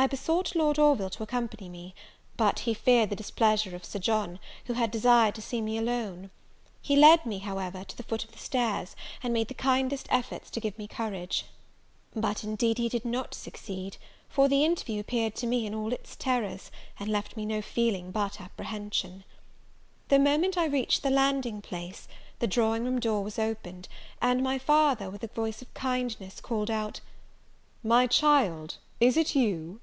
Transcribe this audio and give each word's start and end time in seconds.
I 0.00 0.06
besought 0.06 0.54
Lord 0.54 0.78
Orville 0.78 1.10
to 1.10 1.22
accompany 1.22 1.68
me; 1.68 1.94
but 2.38 2.60
he 2.60 2.72
feared 2.72 3.10
the 3.10 3.16
displeasure 3.16 3.76
of 3.76 3.84
Sir 3.84 3.98
John, 3.98 4.38
who 4.64 4.72
had 4.72 4.90
desired 4.90 5.34
to 5.34 5.42
see 5.42 5.60
me 5.60 5.76
alone. 5.76 6.30
He 6.80 6.96
led 6.96 7.26
me, 7.26 7.40
however, 7.40 7.84
to 7.84 7.94
the 7.98 8.02
foot 8.02 8.24
of 8.24 8.32
the 8.32 8.38
stairs, 8.38 8.96
and 9.22 9.34
made 9.34 9.48
the 9.48 9.52
kindest 9.52 10.06
efforts 10.10 10.48
to 10.52 10.60
give 10.60 10.78
me 10.78 10.88
courage: 10.88 11.44
but 12.16 12.42
indeed 12.44 12.78
he 12.78 12.88
did 12.88 13.04
not 13.04 13.34
succeed; 13.34 13.98
for 14.26 14.48
the 14.48 14.64
interview 14.64 14.98
appeared 15.00 15.34
to 15.34 15.46
me 15.46 15.66
in 15.66 15.74
all 15.74 15.92
its 15.92 16.16
terrors, 16.16 16.70
and 16.98 17.10
left 17.10 17.36
me 17.36 17.44
no 17.44 17.60
feeling 17.60 18.10
but 18.10 18.40
apprehension. 18.40 19.24
The 20.08 20.18
moment 20.18 20.56
I 20.56 20.64
reached 20.64 21.02
the 21.02 21.10
landing 21.10 21.60
place, 21.60 22.08
the 22.38 22.46
drawing 22.46 22.84
room 22.84 23.00
door 23.00 23.22
was 23.22 23.38
opened: 23.38 23.86
and 24.22 24.42
my 24.42 24.58
father, 24.58 25.10
with 25.10 25.24
a 25.24 25.34
voice 25.34 25.60
of 25.60 25.74
kindness, 25.74 26.40
called 26.40 26.70
out, 26.70 27.00
"My 27.84 28.06
child, 28.06 28.76
is 28.98 29.18
it 29.18 29.36
you?" 29.36 29.78